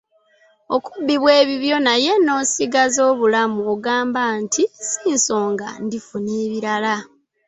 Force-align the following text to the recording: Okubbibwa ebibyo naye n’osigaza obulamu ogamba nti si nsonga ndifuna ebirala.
Okubbibwa 0.75 1.31
ebibyo 1.41 1.77
naye 1.87 2.11
n’osigaza 2.23 2.99
obulamu 3.11 3.59
ogamba 3.73 4.21
nti 4.41 4.63
si 4.87 5.03
nsonga 5.15 5.67
ndifuna 5.85 6.31
ebirala. 6.45 6.95